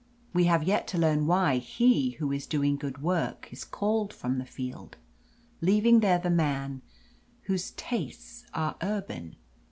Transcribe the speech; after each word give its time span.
We 0.33 0.45
have 0.45 0.63
yet 0.63 0.87
to 0.87 0.97
learn 0.97 1.27
why 1.27 1.57
he 1.57 2.13
who 2.17 2.31
is 2.31 2.47
doing 2.47 2.75
good 2.75 3.03
work 3.03 3.47
is 3.51 3.63
called 3.63 4.13
from 4.13 4.39
the 4.39 4.47
field, 4.47 4.97
leaving 5.61 5.99
there 5.99 6.17
the 6.17 6.31
man 6.31 6.81
whose 7.43 7.69
tastes 7.69 8.45
are 8.51 8.77
urban. 8.81 9.35